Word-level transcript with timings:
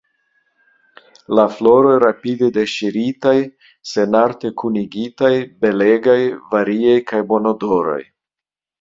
La 1.39 1.43
floroj, 1.57 1.91
rapide 2.05 2.49
deŝiritaj, 2.57 3.35
senarte 3.93 4.53
kunigitaj, 4.65 5.33
belegaj, 5.63 6.19
variaj 6.59 7.01
kaj 7.13 7.25
bonodoraj. 7.33 8.05